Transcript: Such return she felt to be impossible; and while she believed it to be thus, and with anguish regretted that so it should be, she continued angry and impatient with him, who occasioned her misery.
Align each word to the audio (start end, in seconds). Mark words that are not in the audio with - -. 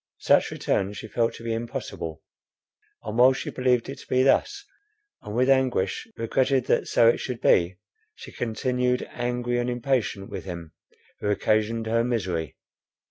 Such 0.17 0.49
return 0.49 0.93
she 0.93 1.07
felt 1.07 1.35
to 1.35 1.43
be 1.43 1.53
impossible; 1.53 2.23
and 3.03 3.19
while 3.19 3.33
she 3.33 3.51
believed 3.51 3.87
it 3.87 3.99
to 3.99 4.07
be 4.07 4.23
thus, 4.23 4.65
and 5.21 5.35
with 5.35 5.47
anguish 5.47 6.07
regretted 6.17 6.65
that 6.65 6.87
so 6.87 7.07
it 7.07 7.19
should 7.19 7.39
be, 7.39 7.77
she 8.15 8.31
continued 8.31 9.07
angry 9.11 9.59
and 9.59 9.69
impatient 9.69 10.31
with 10.31 10.43
him, 10.45 10.71
who 11.19 11.29
occasioned 11.29 11.85
her 11.85 12.03
misery. 12.03 12.57